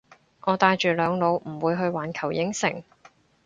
[0.41, 2.83] 我帶住兩老唔會去環球影城